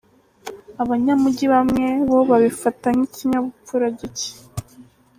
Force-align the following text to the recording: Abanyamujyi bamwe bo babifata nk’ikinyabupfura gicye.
Abanyamujyi 0.83 1.45
bamwe 1.53 1.85
bo 2.07 2.19
babifata 2.29 2.87
nk’ikinyabupfura 2.95 3.85
gicye. 3.97 4.31